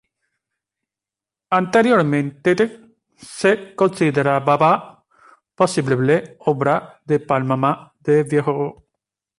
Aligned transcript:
Anteriormente 1.51 2.55
se 3.17 3.75
consideraba 3.75 5.05
posible 5.53 6.37
obra 6.39 6.99
de 7.05 7.19
Palma 7.19 7.93
el 8.05 8.23
Viejo. 8.23 8.83